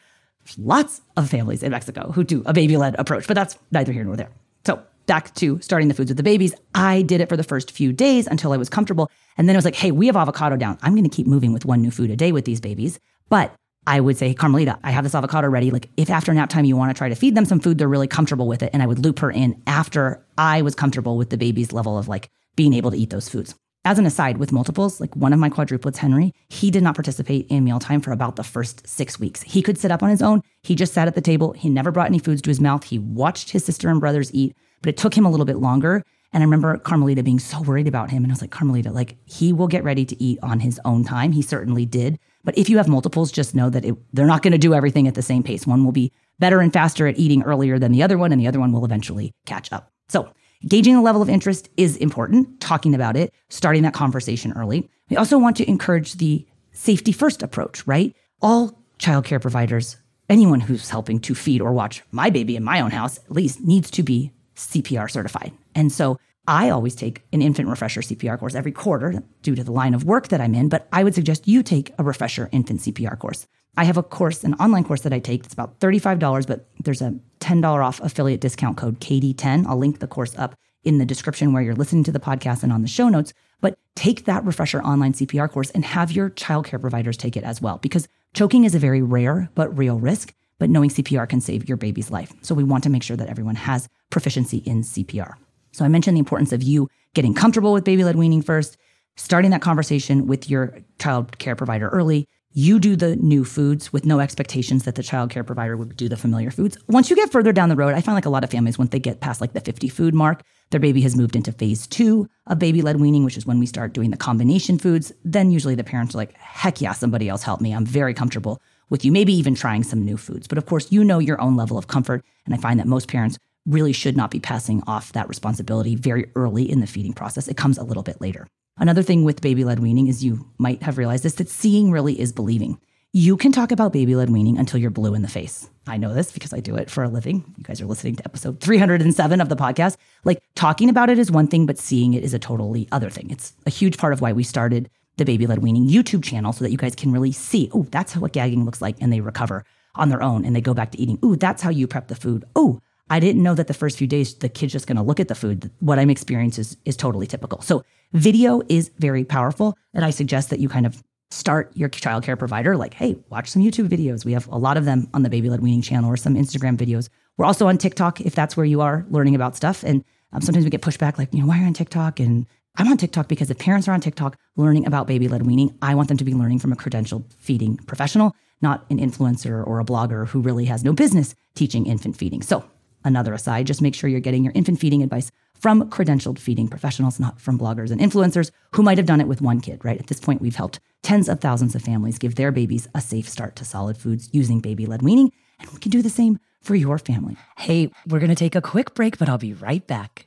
lots 0.58 1.00
of 1.16 1.28
families 1.28 1.62
in 1.62 1.72
Mexico 1.72 2.12
who 2.12 2.22
do 2.22 2.42
a 2.46 2.52
baby 2.52 2.76
led 2.76 2.94
approach, 2.98 3.26
but 3.26 3.34
that's 3.34 3.58
neither 3.72 3.92
here 3.92 4.04
nor 4.04 4.16
there. 4.16 4.30
So 4.64 4.82
back 5.06 5.34
to 5.34 5.60
starting 5.60 5.88
the 5.88 5.94
foods 5.94 6.10
with 6.10 6.16
the 6.16 6.22
babies. 6.22 6.54
I 6.74 7.02
did 7.02 7.20
it 7.20 7.28
for 7.28 7.36
the 7.36 7.42
first 7.42 7.70
few 7.70 7.92
days 7.92 8.26
until 8.26 8.52
I 8.52 8.56
was 8.56 8.68
comfortable. 8.68 9.10
And 9.36 9.48
then 9.48 9.56
I 9.56 9.58
was 9.58 9.64
like, 9.64 9.74
hey, 9.74 9.90
we 9.90 10.06
have 10.06 10.16
avocado 10.16 10.56
down. 10.56 10.78
I'm 10.82 10.92
going 10.92 11.08
to 11.08 11.14
keep 11.14 11.26
moving 11.26 11.52
with 11.52 11.64
one 11.64 11.82
new 11.82 11.90
food 11.90 12.10
a 12.10 12.16
day 12.16 12.32
with 12.32 12.44
these 12.44 12.60
babies. 12.60 13.00
But 13.28 13.54
I 13.86 14.00
would 14.00 14.16
say, 14.16 14.32
Carmelita, 14.34 14.78
I 14.82 14.90
have 14.90 15.04
this 15.04 15.14
avocado 15.14 15.48
ready. 15.48 15.70
Like, 15.70 15.90
if 15.96 16.10
after 16.10 16.32
nap 16.32 16.48
time 16.48 16.64
you 16.64 16.76
want 16.76 16.90
to 16.90 16.98
try 16.98 17.08
to 17.08 17.14
feed 17.14 17.34
them 17.34 17.44
some 17.44 17.60
food, 17.60 17.78
they're 17.78 17.88
really 17.88 18.06
comfortable 18.06 18.48
with 18.48 18.62
it. 18.62 18.70
And 18.72 18.82
I 18.82 18.86
would 18.86 19.04
loop 19.04 19.18
her 19.18 19.30
in 19.30 19.60
after 19.66 20.24
I 20.38 20.62
was 20.62 20.74
comfortable 20.74 21.16
with 21.16 21.30
the 21.30 21.36
baby's 21.36 21.72
level 21.72 21.98
of 21.98 22.08
like 22.08 22.30
being 22.56 22.72
able 22.72 22.90
to 22.90 22.96
eat 22.96 23.10
those 23.10 23.28
foods. 23.28 23.54
As 23.86 23.98
an 23.98 24.06
aside, 24.06 24.38
with 24.38 24.50
multiples, 24.50 24.98
like 24.98 25.14
one 25.14 25.34
of 25.34 25.38
my 25.38 25.50
quadruplets, 25.50 25.98
Henry, 25.98 26.32
he 26.48 26.70
did 26.70 26.82
not 26.82 26.94
participate 26.94 27.46
in 27.48 27.64
mealtime 27.64 28.00
for 28.00 28.12
about 28.12 28.36
the 28.36 28.42
first 28.42 28.88
six 28.88 29.20
weeks. 29.20 29.42
He 29.42 29.60
could 29.60 29.76
sit 29.76 29.90
up 29.90 30.02
on 30.02 30.08
his 30.08 30.22
own. 30.22 30.40
He 30.62 30.74
just 30.74 30.94
sat 30.94 31.06
at 31.06 31.14
the 31.14 31.20
table. 31.20 31.52
He 31.52 31.68
never 31.68 31.92
brought 31.92 32.06
any 32.06 32.18
foods 32.18 32.40
to 32.42 32.50
his 32.50 32.62
mouth. 32.62 32.84
He 32.84 32.98
watched 32.98 33.50
his 33.50 33.62
sister 33.62 33.90
and 33.90 34.00
brothers 34.00 34.32
eat, 34.32 34.56
but 34.80 34.88
it 34.88 34.96
took 34.96 35.14
him 35.14 35.26
a 35.26 35.30
little 35.30 35.44
bit 35.44 35.58
longer. 35.58 36.02
And 36.32 36.42
I 36.42 36.46
remember 36.46 36.78
Carmelita 36.78 37.22
being 37.22 37.38
so 37.38 37.60
worried 37.60 37.86
about 37.86 38.10
him. 38.10 38.24
And 38.24 38.32
I 38.32 38.34
was 38.34 38.40
like, 38.40 38.50
Carmelita, 38.50 38.90
like 38.90 39.18
he 39.26 39.52
will 39.52 39.68
get 39.68 39.84
ready 39.84 40.06
to 40.06 40.22
eat 40.22 40.38
on 40.42 40.60
his 40.60 40.80
own 40.86 41.04
time. 41.04 41.32
He 41.32 41.42
certainly 41.42 41.84
did. 41.84 42.18
But 42.44 42.56
if 42.58 42.68
you 42.68 42.76
have 42.76 42.88
multiples, 42.88 43.32
just 43.32 43.54
know 43.54 43.70
that 43.70 43.84
it, 43.84 43.96
they're 44.12 44.26
not 44.26 44.42
going 44.42 44.52
to 44.52 44.58
do 44.58 44.74
everything 44.74 45.08
at 45.08 45.14
the 45.14 45.22
same 45.22 45.42
pace. 45.42 45.66
One 45.66 45.84
will 45.84 45.92
be 45.92 46.12
better 46.38 46.60
and 46.60 46.72
faster 46.72 47.06
at 47.06 47.18
eating 47.18 47.42
earlier 47.42 47.78
than 47.78 47.92
the 47.92 48.02
other 48.02 48.18
one, 48.18 48.32
and 48.32 48.40
the 48.40 48.46
other 48.46 48.60
one 48.60 48.72
will 48.72 48.84
eventually 48.84 49.32
catch 49.46 49.72
up. 49.72 49.90
So, 50.08 50.30
gauging 50.66 50.94
the 50.94 51.02
level 51.02 51.22
of 51.22 51.28
interest 51.28 51.68
is 51.76 51.96
important, 51.96 52.60
talking 52.60 52.94
about 52.94 53.16
it, 53.16 53.32
starting 53.48 53.82
that 53.82 53.94
conversation 53.94 54.52
early. 54.52 54.88
We 55.10 55.16
also 55.16 55.38
want 55.38 55.56
to 55.58 55.68
encourage 55.68 56.14
the 56.14 56.46
safety 56.72 57.12
first 57.12 57.42
approach, 57.42 57.86
right? 57.86 58.14
All 58.42 58.78
childcare 58.98 59.40
providers, 59.40 59.96
anyone 60.28 60.60
who's 60.60 60.90
helping 60.90 61.20
to 61.20 61.34
feed 61.34 61.60
or 61.60 61.72
watch 61.72 62.02
my 62.10 62.30
baby 62.30 62.56
in 62.56 62.64
my 62.64 62.80
own 62.80 62.90
house, 62.90 63.18
at 63.18 63.32
least 63.32 63.60
needs 63.60 63.90
to 63.92 64.02
be 64.02 64.32
CPR 64.56 65.10
certified. 65.10 65.52
And 65.74 65.92
so 65.92 66.18
I 66.46 66.68
always 66.68 66.94
take 66.94 67.22
an 67.32 67.40
infant 67.40 67.68
refresher 67.68 68.02
CPR 68.02 68.38
course 68.38 68.54
every 68.54 68.72
quarter 68.72 69.22
due 69.42 69.54
to 69.54 69.64
the 69.64 69.72
line 69.72 69.94
of 69.94 70.04
work 70.04 70.28
that 70.28 70.40
I'm 70.40 70.54
in, 70.54 70.68
but 70.68 70.86
I 70.92 71.02
would 71.02 71.14
suggest 71.14 71.48
you 71.48 71.62
take 71.62 71.94
a 71.98 72.04
refresher 72.04 72.50
infant 72.52 72.80
CPR 72.80 73.18
course. 73.18 73.46
I 73.76 73.84
have 73.84 73.96
a 73.96 74.02
course, 74.02 74.44
an 74.44 74.54
online 74.54 74.84
course 74.84 75.00
that 75.02 75.12
I 75.12 75.18
take. 75.18 75.44
It's 75.44 75.54
about 75.54 75.80
$35, 75.80 76.46
but 76.46 76.68
there's 76.78 77.02
a 77.02 77.18
$10 77.40 77.84
off 77.84 78.00
affiliate 78.00 78.40
discount 78.40 78.76
code 78.76 79.00
KD10. 79.00 79.66
I'll 79.66 79.78
link 79.78 79.98
the 79.98 80.06
course 80.06 80.36
up 80.36 80.54
in 80.84 80.98
the 80.98 81.06
description 81.06 81.52
where 81.52 81.62
you're 81.62 81.74
listening 81.74 82.04
to 82.04 82.12
the 82.12 82.20
podcast 82.20 82.62
and 82.62 82.72
on 82.72 82.82
the 82.82 82.88
show 82.88 83.08
notes. 83.08 83.32
But 83.60 83.78
take 83.96 84.26
that 84.26 84.44
refresher 84.44 84.82
online 84.82 85.14
CPR 85.14 85.50
course 85.50 85.70
and 85.70 85.84
have 85.84 86.12
your 86.12 86.30
childcare 86.30 86.80
providers 86.80 87.16
take 87.16 87.36
it 87.36 87.44
as 87.44 87.62
well, 87.62 87.78
because 87.78 88.06
choking 88.34 88.64
is 88.64 88.74
a 88.74 88.78
very 88.78 89.02
rare 89.02 89.50
but 89.54 89.76
real 89.76 89.98
risk. 89.98 90.34
But 90.58 90.70
knowing 90.70 90.90
CPR 90.90 91.28
can 91.28 91.40
save 91.40 91.68
your 91.68 91.76
baby's 91.76 92.10
life. 92.10 92.32
So 92.42 92.54
we 92.54 92.64
want 92.64 92.84
to 92.84 92.90
make 92.90 93.02
sure 93.02 93.16
that 93.16 93.28
everyone 93.28 93.56
has 93.56 93.88
proficiency 94.10 94.58
in 94.58 94.82
CPR. 94.82 95.34
So 95.74 95.84
I 95.84 95.88
mentioned 95.88 96.16
the 96.16 96.20
importance 96.20 96.52
of 96.52 96.62
you 96.62 96.88
getting 97.14 97.34
comfortable 97.34 97.72
with 97.72 97.84
baby 97.84 98.04
led 98.04 98.16
weaning 98.16 98.42
first, 98.42 98.76
starting 99.16 99.50
that 99.50 99.62
conversation 99.62 100.26
with 100.26 100.48
your 100.48 100.78
child 100.98 101.38
care 101.38 101.56
provider 101.56 101.88
early. 101.88 102.26
You 102.56 102.78
do 102.78 102.94
the 102.94 103.16
new 103.16 103.44
foods 103.44 103.92
with 103.92 104.06
no 104.06 104.20
expectations 104.20 104.84
that 104.84 104.94
the 104.94 105.02
child 105.02 105.30
care 105.30 105.42
provider 105.42 105.76
would 105.76 105.96
do 105.96 106.08
the 106.08 106.16
familiar 106.16 106.52
foods. 106.52 106.78
Once 106.86 107.10
you 107.10 107.16
get 107.16 107.32
further 107.32 107.52
down 107.52 107.68
the 107.68 107.74
road, 107.74 107.94
I 107.94 108.00
find 108.00 108.14
like 108.14 108.26
a 108.26 108.30
lot 108.30 108.44
of 108.44 108.50
families, 108.50 108.78
once 108.78 108.90
they 108.90 109.00
get 109.00 109.20
past 109.20 109.40
like 109.40 109.54
the 109.54 109.60
50 109.60 109.88
food 109.88 110.14
mark, 110.14 110.42
their 110.70 110.78
baby 110.78 111.00
has 111.00 111.16
moved 111.16 111.34
into 111.34 111.50
phase 111.50 111.88
two 111.88 112.28
of 112.46 112.60
baby 112.60 112.80
led 112.80 113.00
weaning, 113.00 113.24
which 113.24 113.36
is 113.36 113.44
when 113.44 113.58
we 113.58 113.66
start 113.66 113.92
doing 113.92 114.12
the 114.12 114.16
combination 114.16 114.78
foods. 114.78 115.10
Then 115.24 115.50
usually 115.50 115.74
the 115.74 115.82
parents 115.82 116.14
are 116.14 116.18
like, 116.18 116.34
heck 116.34 116.80
yeah, 116.80 116.92
somebody 116.92 117.28
else 117.28 117.42
help 117.42 117.60
me. 117.60 117.72
I'm 117.72 117.86
very 117.86 118.14
comfortable 118.14 118.62
with 118.88 119.04
you, 119.04 119.10
maybe 119.10 119.32
even 119.32 119.56
trying 119.56 119.82
some 119.82 120.04
new 120.04 120.16
foods. 120.16 120.46
But 120.46 120.58
of 120.58 120.66
course, 120.66 120.92
you 120.92 121.02
know 121.02 121.18
your 121.18 121.40
own 121.40 121.56
level 121.56 121.76
of 121.76 121.88
comfort. 121.88 122.24
And 122.44 122.54
I 122.54 122.58
find 122.58 122.78
that 122.78 122.86
most 122.86 123.08
parents 123.08 123.36
really 123.66 123.92
should 123.92 124.16
not 124.16 124.30
be 124.30 124.40
passing 124.40 124.82
off 124.86 125.12
that 125.12 125.28
responsibility 125.28 125.94
very 125.94 126.30
early 126.34 126.70
in 126.70 126.80
the 126.80 126.86
feeding 126.86 127.12
process. 127.12 127.48
It 127.48 127.56
comes 127.56 127.78
a 127.78 127.84
little 127.84 128.02
bit 128.02 128.20
later. 128.20 128.46
Another 128.76 129.02
thing 129.02 129.24
with 129.24 129.40
baby 129.40 129.64
led 129.64 129.78
weaning 129.78 130.08
is 130.08 130.24
you 130.24 130.46
might 130.58 130.82
have 130.82 130.98
realized 130.98 131.22
this 131.22 131.34
that 131.34 131.48
seeing 131.48 131.90
really 131.90 132.18
is 132.18 132.32
believing. 132.32 132.78
You 133.12 133.36
can 133.36 133.52
talk 133.52 133.70
about 133.70 133.92
baby 133.92 134.16
led 134.16 134.30
weaning 134.30 134.58
until 134.58 134.80
you're 134.80 134.90
blue 134.90 135.14
in 135.14 135.22
the 135.22 135.28
face. 135.28 135.70
I 135.86 135.98
know 135.98 136.12
this 136.12 136.32
because 136.32 136.52
I 136.52 136.58
do 136.58 136.74
it 136.74 136.90
for 136.90 137.04
a 137.04 137.08
living. 137.08 137.44
You 137.56 137.62
guys 137.62 137.80
are 137.80 137.86
listening 137.86 138.16
to 138.16 138.24
episode 138.24 138.60
307 138.60 139.40
of 139.40 139.48
the 139.48 139.56
podcast. 139.56 139.96
Like 140.24 140.42
talking 140.56 140.90
about 140.90 141.10
it 141.10 141.18
is 141.18 141.30
one 141.30 141.46
thing, 141.46 141.64
but 141.64 141.78
seeing 141.78 142.14
it 142.14 142.24
is 142.24 142.34
a 142.34 142.40
totally 142.40 142.88
other 142.90 143.10
thing. 143.10 143.30
It's 143.30 143.52
a 143.66 143.70
huge 143.70 143.98
part 143.98 144.12
of 144.12 144.20
why 144.20 144.32
we 144.32 144.42
started 144.42 144.90
the 145.16 145.24
baby 145.24 145.46
led 145.46 145.60
weaning 145.60 145.88
YouTube 145.88 146.24
channel 146.24 146.52
so 146.52 146.64
that 146.64 146.72
you 146.72 146.76
guys 146.76 146.96
can 146.96 147.12
really 147.12 147.30
see, 147.30 147.70
oh, 147.72 147.86
that's 147.90 148.16
what 148.16 148.32
gagging 148.32 148.64
looks 148.64 148.82
like. 148.82 148.96
And 149.00 149.12
they 149.12 149.20
recover 149.20 149.64
on 149.94 150.08
their 150.08 150.22
own 150.22 150.44
and 150.44 150.56
they 150.56 150.60
go 150.60 150.74
back 150.74 150.90
to 150.90 151.00
eating. 151.00 151.20
Oh, 151.22 151.36
that's 151.36 151.62
how 151.62 151.70
you 151.70 151.86
prep 151.86 152.08
the 152.08 152.16
food. 152.16 152.44
Oh, 152.56 152.80
I 153.10 153.20
didn't 153.20 153.42
know 153.42 153.54
that 153.54 153.66
the 153.66 153.74
first 153.74 153.98
few 153.98 154.06
days 154.06 154.34
the 154.34 154.48
kid's 154.48 154.72
just 154.72 154.86
going 154.86 154.96
to 154.96 155.02
look 155.02 155.20
at 155.20 155.28
the 155.28 155.34
food. 155.34 155.70
What 155.80 155.98
I'm 155.98 156.10
experiencing 156.10 156.62
is, 156.62 156.76
is 156.84 156.96
totally 156.96 157.26
typical. 157.26 157.60
So 157.60 157.84
video 158.12 158.62
is 158.68 158.90
very 158.98 159.24
powerful. 159.24 159.76
And 159.92 160.04
I 160.04 160.10
suggest 160.10 160.50
that 160.50 160.60
you 160.60 160.68
kind 160.68 160.86
of 160.86 161.02
start 161.30 161.72
your 161.74 161.88
childcare 161.88 162.38
provider 162.38 162.76
like, 162.76 162.94
hey, 162.94 163.16
watch 163.28 163.50
some 163.50 163.62
YouTube 163.62 163.88
videos. 163.88 164.24
We 164.24 164.32
have 164.32 164.46
a 164.48 164.56
lot 164.56 164.76
of 164.76 164.84
them 164.84 165.08
on 165.12 165.22
the 165.22 165.30
Baby 165.30 165.50
Led 165.50 165.60
Weaning 165.60 165.82
channel 165.82 166.10
or 166.10 166.16
some 166.16 166.34
Instagram 166.34 166.76
videos. 166.76 167.08
We're 167.36 167.44
also 167.46 167.66
on 167.66 167.76
TikTok 167.76 168.20
if 168.20 168.34
that's 168.34 168.56
where 168.56 168.66
you 168.66 168.80
are 168.80 169.04
learning 169.10 169.34
about 169.34 169.56
stuff. 169.56 169.82
And 169.82 170.04
um, 170.32 170.40
sometimes 170.40 170.64
we 170.64 170.70
get 170.70 170.82
pushback 170.82 171.18
like, 171.18 171.32
you 171.34 171.40
know, 171.40 171.46
why 171.46 171.58
are 171.58 171.60
you 171.60 171.66
on 171.66 171.74
TikTok? 171.74 172.20
And 172.20 172.46
I'm 172.76 172.88
on 172.88 172.96
TikTok 172.96 173.28
because 173.28 173.50
if 173.50 173.58
parents 173.58 173.88
are 173.88 173.92
on 173.92 174.00
TikTok 174.00 174.36
learning 174.56 174.86
about 174.86 175.06
baby 175.06 175.28
led 175.28 175.46
weaning, 175.46 175.76
I 175.82 175.94
want 175.94 176.08
them 176.08 176.16
to 176.16 176.24
be 176.24 176.34
learning 176.34 176.60
from 176.60 176.72
a 176.72 176.76
credentialed 176.76 177.32
feeding 177.38 177.76
professional, 177.78 178.34
not 178.62 178.84
an 178.90 178.98
influencer 178.98 179.64
or 179.66 179.80
a 179.80 179.84
blogger 179.84 180.28
who 180.28 180.40
really 180.40 180.64
has 180.66 180.84
no 180.84 180.92
business 180.92 181.34
teaching 181.54 181.86
infant 181.86 182.16
feeding. 182.16 182.42
So 182.42 182.64
Another 183.04 183.34
aside, 183.34 183.66
just 183.66 183.82
make 183.82 183.94
sure 183.94 184.08
you're 184.08 184.20
getting 184.20 184.44
your 184.44 184.52
infant 184.54 184.80
feeding 184.80 185.02
advice 185.02 185.30
from 185.54 185.88
credentialed 185.90 186.38
feeding 186.38 186.68
professionals, 186.68 187.20
not 187.20 187.40
from 187.40 187.58
bloggers 187.58 187.90
and 187.90 188.00
influencers 188.00 188.50
who 188.72 188.82
might 188.82 188.98
have 188.98 189.06
done 189.06 189.20
it 189.20 189.28
with 189.28 189.42
one 189.42 189.60
kid, 189.60 189.84
right? 189.84 189.98
At 190.00 190.06
this 190.08 190.20
point, 190.20 190.40
we've 190.40 190.56
helped 190.56 190.80
tens 191.02 191.28
of 191.28 191.40
thousands 191.40 191.74
of 191.74 191.82
families 191.82 192.18
give 192.18 192.34
their 192.34 192.50
babies 192.50 192.88
a 192.94 193.00
safe 193.00 193.28
start 193.28 193.56
to 193.56 193.64
solid 193.64 193.96
foods 193.96 194.28
using 194.32 194.60
baby 194.60 194.86
led 194.86 195.02
weaning, 195.02 195.32
and 195.60 195.70
we 195.70 195.80
can 195.80 195.90
do 195.90 196.02
the 196.02 196.10
same 196.10 196.38
for 196.62 196.74
your 196.74 196.98
family. 196.98 197.36
Hey, 197.58 197.90
we're 198.08 198.20
going 198.20 198.30
to 198.30 198.34
take 198.34 198.54
a 198.54 198.62
quick 198.62 198.94
break, 198.94 199.18
but 199.18 199.28
I'll 199.28 199.38
be 199.38 199.52
right 199.52 199.86
back. 199.86 200.26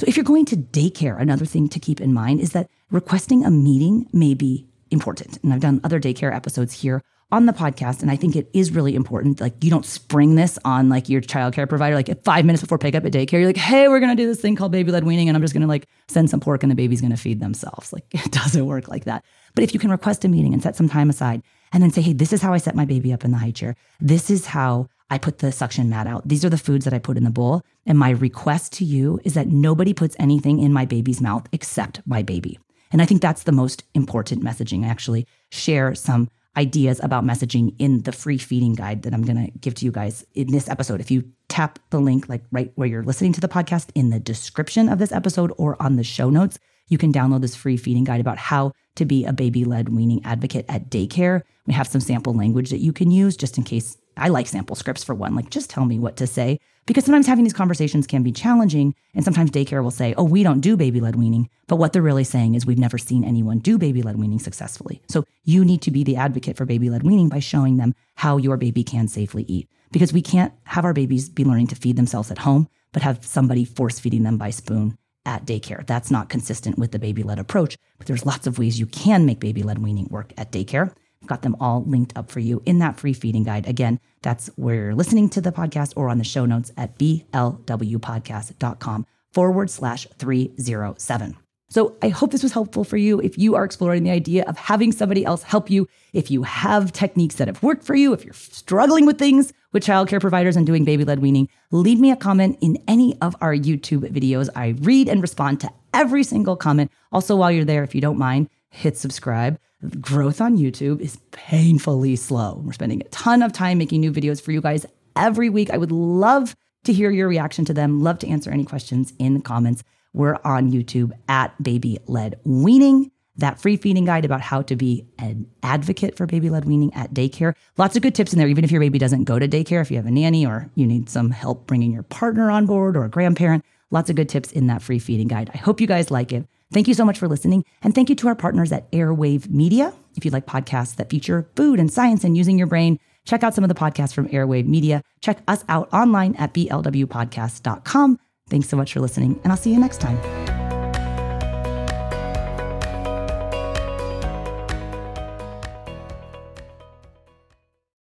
So, 0.00 0.06
if 0.08 0.16
you're 0.16 0.24
going 0.24 0.46
to 0.46 0.56
daycare, 0.56 1.20
another 1.20 1.44
thing 1.44 1.68
to 1.68 1.78
keep 1.78 2.00
in 2.00 2.14
mind 2.14 2.40
is 2.40 2.52
that 2.52 2.70
requesting 2.90 3.44
a 3.44 3.50
meeting 3.50 4.08
may 4.14 4.32
be 4.32 4.66
important. 4.90 5.36
And 5.42 5.52
I've 5.52 5.60
done 5.60 5.78
other 5.84 6.00
daycare 6.00 6.34
episodes 6.34 6.72
here 6.72 7.02
on 7.30 7.44
the 7.44 7.52
podcast, 7.52 8.00
and 8.00 8.10
I 8.10 8.16
think 8.16 8.34
it 8.34 8.48
is 8.54 8.70
really 8.70 8.94
important. 8.94 9.42
Like, 9.42 9.62
you 9.62 9.68
don't 9.68 9.84
spring 9.84 10.36
this 10.36 10.58
on 10.64 10.88
like 10.88 11.10
your 11.10 11.20
childcare 11.20 11.68
provider, 11.68 11.96
like 11.96 12.24
five 12.24 12.46
minutes 12.46 12.62
before 12.62 12.78
pickup 12.78 13.04
at 13.04 13.12
daycare. 13.12 13.32
You're 13.32 13.48
like, 13.48 13.58
hey, 13.58 13.88
we're 13.88 14.00
gonna 14.00 14.16
do 14.16 14.26
this 14.26 14.40
thing 14.40 14.56
called 14.56 14.72
baby 14.72 14.90
led 14.90 15.04
weaning, 15.04 15.28
and 15.28 15.36
I'm 15.36 15.42
just 15.42 15.52
gonna 15.52 15.66
like 15.66 15.86
send 16.08 16.30
some 16.30 16.40
pork, 16.40 16.62
and 16.62 16.72
the 16.72 16.76
baby's 16.76 17.02
gonna 17.02 17.18
feed 17.18 17.38
themselves. 17.38 17.92
Like, 17.92 18.06
it 18.12 18.32
doesn't 18.32 18.64
work 18.64 18.88
like 18.88 19.04
that. 19.04 19.22
But 19.54 19.64
if 19.64 19.74
you 19.74 19.80
can 19.80 19.90
request 19.90 20.24
a 20.24 20.28
meeting 20.28 20.54
and 20.54 20.62
set 20.62 20.76
some 20.76 20.88
time 20.88 21.10
aside, 21.10 21.42
and 21.74 21.82
then 21.82 21.90
say, 21.90 22.00
hey, 22.00 22.14
this 22.14 22.32
is 22.32 22.40
how 22.40 22.54
I 22.54 22.58
set 22.58 22.74
my 22.74 22.86
baby 22.86 23.12
up 23.12 23.22
in 23.22 23.32
the 23.32 23.38
high 23.38 23.50
chair. 23.50 23.76
This 24.00 24.30
is 24.30 24.46
how 24.46 24.88
I 25.10 25.18
put 25.18 25.38
the 25.38 25.52
suction 25.52 25.90
mat 25.90 26.06
out. 26.06 26.26
These 26.26 26.44
are 26.44 26.50
the 26.50 26.56
foods 26.56 26.84
that 26.84 26.94
I 26.94 26.98
put 26.98 27.16
in 27.16 27.24
the 27.24 27.30
bowl. 27.30 27.62
And 27.84 27.98
my 27.98 28.10
request 28.10 28.72
to 28.74 28.84
you 28.84 29.20
is 29.24 29.34
that 29.34 29.48
nobody 29.48 29.92
puts 29.92 30.16
anything 30.18 30.60
in 30.60 30.72
my 30.72 30.84
baby's 30.84 31.20
mouth 31.20 31.46
except 31.52 32.00
my 32.06 32.22
baby. 32.22 32.58
And 32.92 33.02
I 33.02 33.06
think 33.06 33.20
that's 33.20 33.42
the 33.42 33.52
most 33.52 33.84
important 33.94 34.42
messaging. 34.42 34.84
I 34.84 34.88
actually 34.88 35.26
share 35.50 35.94
some 35.94 36.28
ideas 36.56 37.00
about 37.02 37.24
messaging 37.24 37.74
in 37.78 38.02
the 38.02 38.12
free 38.12 38.38
feeding 38.38 38.74
guide 38.74 39.02
that 39.02 39.14
I'm 39.14 39.22
going 39.22 39.46
to 39.46 39.58
give 39.58 39.74
to 39.76 39.84
you 39.84 39.92
guys 39.92 40.24
in 40.34 40.50
this 40.50 40.68
episode. 40.68 41.00
If 41.00 41.10
you 41.10 41.30
tap 41.48 41.78
the 41.90 42.00
link, 42.00 42.28
like 42.28 42.42
right 42.50 42.72
where 42.74 42.88
you're 42.88 43.04
listening 43.04 43.32
to 43.34 43.40
the 43.40 43.48
podcast 43.48 43.90
in 43.94 44.10
the 44.10 44.18
description 44.18 44.88
of 44.88 44.98
this 44.98 45.12
episode 45.12 45.52
or 45.56 45.80
on 45.80 45.96
the 45.96 46.04
show 46.04 46.30
notes, 46.30 46.58
you 46.88 46.98
can 46.98 47.12
download 47.12 47.40
this 47.40 47.54
free 47.54 47.76
feeding 47.76 48.04
guide 48.04 48.20
about 48.20 48.38
how 48.38 48.72
to 48.96 49.04
be 49.04 49.24
a 49.24 49.32
baby 49.32 49.64
led 49.64 49.90
weaning 49.90 50.24
advocate 50.24 50.66
at 50.68 50.90
daycare. 50.90 51.42
We 51.66 51.74
have 51.74 51.86
some 51.86 52.00
sample 52.00 52.34
language 52.34 52.70
that 52.70 52.80
you 52.80 52.92
can 52.92 53.12
use 53.12 53.36
just 53.36 53.56
in 53.56 53.64
case 53.64 53.96
I 54.16 54.28
like 54.28 54.46
sample 54.46 54.76
scripts 54.76 55.04
for 55.04 55.14
one. 55.14 55.34
Like, 55.34 55.50
just 55.50 55.70
tell 55.70 55.84
me 55.84 55.98
what 55.98 56.16
to 56.16 56.26
say. 56.26 56.60
Because 56.86 57.04
sometimes 57.04 57.26
having 57.26 57.44
these 57.44 57.52
conversations 57.52 58.06
can 58.06 58.22
be 58.22 58.32
challenging. 58.32 58.94
And 59.14 59.24
sometimes 59.24 59.50
daycare 59.50 59.82
will 59.82 59.90
say, 59.90 60.14
oh, 60.16 60.24
we 60.24 60.42
don't 60.42 60.60
do 60.60 60.76
baby 60.76 61.00
led 61.00 61.16
weaning. 61.16 61.48
But 61.66 61.76
what 61.76 61.92
they're 61.92 62.02
really 62.02 62.24
saying 62.24 62.54
is, 62.54 62.66
we've 62.66 62.78
never 62.78 62.98
seen 62.98 63.24
anyone 63.24 63.58
do 63.58 63.78
baby 63.78 64.02
led 64.02 64.18
weaning 64.18 64.38
successfully. 64.38 65.00
So 65.08 65.24
you 65.44 65.64
need 65.64 65.82
to 65.82 65.90
be 65.90 66.04
the 66.04 66.16
advocate 66.16 66.56
for 66.56 66.64
baby 66.64 66.90
led 66.90 67.02
weaning 67.02 67.28
by 67.28 67.38
showing 67.38 67.76
them 67.76 67.94
how 68.16 68.36
your 68.36 68.56
baby 68.56 68.82
can 68.82 69.08
safely 69.08 69.44
eat. 69.48 69.68
Because 69.92 70.12
we 70.12 70.22
can't 70.22 70.52
have 70.64 70.84
our 70.84 70.92
babies 70.92 71.28
be 71.28 71.44
learning 71.44 71.68
to 71.68 71.76
feed 71.76 71.96
themselves 71.96 72.30
at 72.30 72.38
home, 72.38 72.68
but 72.92 73.02
have 73.02 73.24
somebody 73.24 73.64
force 73.64 73.98
feeding 73.98 74.22
them 74.22 74.36
by 74.36 74.50
spoon 74.50 74.96
at 75.26 75.44
daycare. 75.44 75.86
That's 75.86 76.10
not 76.10 76.28
consistent 76.28 76.78
with 76.78 76.92
the 76.92 76.98
baby 76.98 77.22
led 77.22 77.38
approach. 77.38 77.76
But 77.98 78.06
there's 78.06 78.26
lots 78.26 78.46
of 78.46 78.58
ways 78.58 78.80
you 78.80 78.86
can 78.86 79.26
make 79.26 79.40
baby 79.40 79.62
led 79.62 79.78
weaning 79.78 80.08
work 80.10 80.32
at 80.36 80.50
daycare. 80.50 80.94
Got 81.30 81.42
them 81.42 81.56
all 81.60 81.84
linked 81.84 82.18
up 82.18 82.28
for 82.28 82.40
you 82.40 82.60
in 82.66 82.80
that 82.80 82.98
free 82.98 83.12
feeding 83.12 83.44
guide. 83.44 83.68
Again, 83.68 84.00
that's 84.20 84.48
where 84.56 84.74
you're 84.74 84.96
listening 84.96 85.28
to 85.28 85.40
the 85.40 85.52
podcast 85.52 85.92
or 85.94 86.08
on 86.08 86.18
the 86.18 86.24
show 86.24 86.44
notes 86.44 86.72
at 86.76 86.98
blwpodcast.com 86.98 89.06
forward 89.32 89.70
slash 89.70 90.08
307. 90.18 91.36
So 91.68 91.96
I 92.02 92.08
hope 92.08 92.32
this 92.32 92.42
was 92.42 92.50
helpful 92.50 92.82
for 92.82 92.96
you. 92.96 93.20
If 93.20 93.38
you 93.38 93.54
are 93.54 93.64
exploring 93.64 94.02
the 94.02 94.10
idea 94.10 94.42
of 94.48 94.58
having 94.58 94.90
somebody 94.90 95.24
else 95.24 95.44
help 95.44 95.70
you, 95.70 95.86
if 96.12 96.32
you 96.32 96.42
have 96.42 96.92
techniques 96.92 97.36
that 97.36 97.46
have 97.46 97.62
worked 97.62 97.84
for 97.84 97.94
you, 97.94 98.12
if 98.12 98.24
you're 98.24 98.34
struggling 98.34 99.06
with 99.06 99.16
things 99.16 99.52
with 99.72 99.84
childcare 99.84 100.20
providers 100.20 100.56
and 100.56 100.66
doing 100.66 100.84
baby 100.84 101.04
led 101.04 101.20
weaning, 101.20 101.48
leave 101.70 102.00
me 102.00 102.10
a 102.10 102.16
comment 102.16 102.58
in 102.60 102.76
any 102.88 103.16
of 103.20 103.36
our 103.40 103.54
YouTube 103.54 104.00
videos. 104.10 104.48
I 104.56 104.70
read 104.80 105.08
and 105.08 105.22
respond 105.22 105.60
to 105.60 105.70
every 105.94 106.24
single 106.24 106.56
comment. 106.56 106.90
Also, 107.12 107.36
while 107.36 107.52
you're 107.52 107.64
there, 107.64 107.84
if 107.84 107.94
you 107.94 108.00
don't 108.00 108.18
mind, 108.18 108.50
hit 108.68 108.96
subscribe. 108.96 109.60
Growth 110.00 110.42
on 110.42 110.58
YouTube 110.58 111.00
is 111.00 111.16
painfully 111.30 112.14
slow. 112.14 112.60
We're 112.64 112.74
spending 112.74 113.00
a 113.00 113.08
ton 113.08 113.42
of 113.42 113.52
time 113.52 113.78
making 113.78 114.02
new 114.02 114.12
videos 114.12 114.40
for 114.40 114.52
you 114.52 114.60
guys 114.60 114.84
every 115.16 115.48
week. 115.48 115.70
I 115.70 115.78
would 115.78 115.90
love 115.90 116.54
to 116.84 116.92
hear 116.92 117.10
your 117.10 117.28
reaction 117.28 117.64
to 117.64 117.72
them. 117.72 118.02
Love 118.02 118.18
to 118.18 118.28
answer 118.28 118.50
any 118.50 118.64
questions 118.64 119.14
in 119.18 119.34
the 119.34 119.40
comments. 119.40 119.82
We're 120.12 120.36
on 120.44 120.70
YouTube 120.70 121.12
at 121.28 121.60
Baby 121.62 121.98
Led 122.06 122.38
Weaning. 122.44 123.10
That 123.36 123.58
free 123.58 123.78
feeding 123.78 124.04
guide 124.04 124.26
about 124.26 124.42
how 124.42 124.60
to 124.62 124.76
be 124.76 125.06
an 125.18 125.46
advocate 125.62 126.14
for 126.14 126.26
baby 126.26 126.50
led 126.50 126.66
weaning 126.66 126.92
at 126.92 127.14
daycare. 127.14 127.54
Lots 127.78 127.96
of 127.96 128.02
good 128.02 128.14
tips 128.14 128.34
in 128.34 128.38
there, 128.38 128.48
even 128.48 128.64
if 128.64 128.70
your 128.70 128.82
baby 128.82 128.98
doesn't 128.98 129.24
go 129.24 129.38
to 129.38 129.48
daycare, 129.48 129.80
if 129.80 129.90
you 129.90 129.96
have 129.96 130.04
a 130.04 130.10
nanny 130.10 130.44
or 130.44 130.68
you 130.74 130.86
need 130.86 131.08
some 131.08 131.30
help 131.30 131.66
bringing 131.66 131.90
your 131.90 132.02
partner 132.02 132.50
on 132.50 132.66
board 132.66 132.98
or 132.98 133.04
a 133.04 133.08
grandparent. 133.08 133.64
Lots 133.90 134.10
of 134.10 134.16
good 134.16 134.28
tips 134.28 134.52
in 134.52 134.66
that 134.66 134.82
free 134.82 134.98
feeding 134.98 135.28
guide. 135.28 135.50
I 135.54 135.56
hope 135.56 135.80
you 135.80 135.86
guys 135.86 136.10
like 136.10 136.32
it. 136.32 136.46
Thank 136.72 136.88
you 136.88 136.94
so 136.94 137.04
much 137.04 137.18
for 137.18 137.28
listening. 137.28 137.64
And 137.82 137.94
thank 137.94 138.08
you 138.08 138.14
to 138.16 138.28
our 138.28 138.34
partners 138.34 138.70
at 138.72 138.90
Airwave 138.92 139.50
Media. 139.50 139.92
If 140.16 140.24
you 140.24 140.30
like 140.30 140.46
podcasts 140.46 140.96
that 140.96 141.10
feature 141.10 141.48
food 141.56 141.80
and 141.80 141.92
science 141.92 142.24
and 142.24 142.36
using 142.36 142.58
your 142.58 142.66
brain, 142.68 142.98
check 143.24 143.42
out 143.42 143.54
some 143.54 143.64
of 143.64 143.68
the 143.68 143.74
podcasts 143.74 144.14
from 144.14 144.28
Airwave 144.28 144.66
Media. 144.66 145.02
Check 145.20 145.42
us 145.48 145.64
out 145.68 145.92
online 145.92 146.34
at 146.36 146.54
blwpodcast.com. 146.54 148.18
Thanks 148.48 148.68
so 148.68 148.76
much 148.76 148.92
for 148.92 149.00
listening, 149.00 149.38
and 149.44 149.52
I'll 149.52 149.58
see 149.58 149.72
you 149.72 149.78
next 149.78 150.00
time. 150.00 150.59